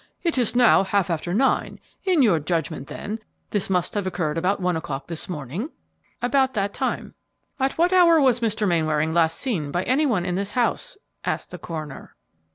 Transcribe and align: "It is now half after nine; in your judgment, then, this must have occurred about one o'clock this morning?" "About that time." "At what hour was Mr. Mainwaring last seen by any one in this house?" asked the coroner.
"It 0.23 0.35
is 0.39 0.55
now 0.55 0.81
half 0.83 1.11
after 1.11 1.31
nine; 1.31 1.79
in 2.05 2.23
your 2.23 2.39
judgment, 2.39 2.87
then, 2.87 3.19
this 3.51 3.69
must 3.69 3.93
have 3.93 4.07
occurred 4.07 4.35
about 4.35 4.59
one 4.59 4.75
o'clock 4.75 5.05
this 5.05 5.29
morning?" 5.29 5.69
"About 6.23 6.55
that 6.55 6.73
time." 6.73 7.13
"At 7.59 7.77
what 7.77 7.93
hour 7.93 8.19
was 8.19 8.39
Mr. 8.39 8.67
Mainwaring 8.67 9.13
last 9.13 9.37
seen 9.37 9.69
by 9.69 9.83
any 9.83 10.07
one 10.07 10.25
in 10.25 10.33
this 10.33 10.53
house?" 10.53 10.97
asked 11.23 11.51
the 11.51 11.59
coroner. 11.59 12.15